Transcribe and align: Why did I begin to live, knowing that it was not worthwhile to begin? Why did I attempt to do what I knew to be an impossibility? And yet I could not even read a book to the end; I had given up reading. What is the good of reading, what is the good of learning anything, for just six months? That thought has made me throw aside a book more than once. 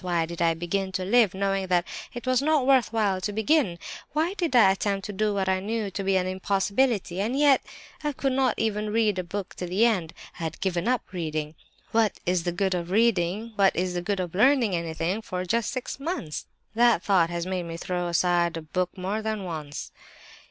Why 0.01 0.25
did 0.25 0.41
I 0.41 0.55
begin 0.55 0.91
to 0.93 1.05
live, 1.05 1.35
knowing 1.35 1.67
that 1.67 1.85
it 2.11 2.25
was 2.25 2.41
not 2.41 2.65
worthwhile 2.65 3.21
to 3.21 3.31
begin? 3.31 3.77
Why 4.13 4.33
did 4.33 4.55
I 4.55 4.71
attempt 4.71 5.05
to 5.05 5.13
do 5.13 5.31
what 5.31 5.47
I 5.47 5.59
knew 5.59 5.91
to 5.91 6.03
be 6.03 6.15
an 6.15 6.25
impossibility? 6.25 7.21
And 7.21 7.37
yet 7.37 7.61
I 8.03 8.11
could 8.11 8.33
not 8.33 8.55
even 8.57 8.89
read 8.91 9.19
a 9.19 9.23
book 9.23 9.53
to 9.57 9.67
the 9.67 9.85
end; 9.85 10.13
I 10.39 10.45
had 10.45 10.59
given 10.59 10.87
up 10.87 11.03
reading. 11.13 11.53
What 11.91 12.19
is 12.25 12.45
the 12.45 12.51
good 12.51 12.73
of 12.73 12.89
reading, 12.89 13.53
what 13.57 13.75
is 13.75 13.93
the 13.93 14.01
good 14.01 14.19
of 14.19 14.33
learning 14.33 14.75
anything, 14.75 15.21
for 15.21 15.45
just 15.45 15.69
six 15.69 15.99
months? 15.99 16.47
That 16.73 17.03
thought 17.03 17.29
has 17.29 17.45
made 17.45 17.67
me 17.67 17.77
throw 17.77 18.07
aside 18.07 18.57
a 18.57 18.63
book 18.63 18.97
more 18.97 19.21
than 19.21 19.43
once. 19.43 19.91